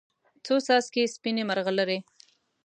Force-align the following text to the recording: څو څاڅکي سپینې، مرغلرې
څو 0.45 0.55
څاڅکي 0.65 1.03
سپینې، 1.15 1.43
مرغلرې 1.49 1.97